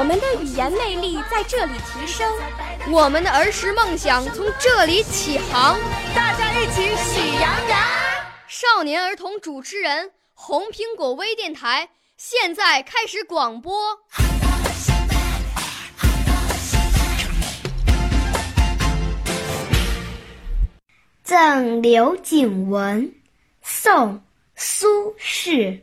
[0.00, 2.26] 我们的语言魅力在这里提升，
[2.90, 5.78] 我们的儿时梦想从这里起航。
[6.14, 7.78] 大家一起喜羊羊。
[8.48, 13.98] 少年儿童主持人，红苹果微电台现在开始广播。
[21.22, 23.12] 赠刘景文，
[23.62, 24.14] 宋·
[24.56, 25.82] 苏轼。